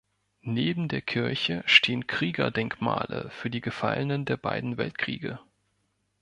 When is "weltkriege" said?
4.77-5.39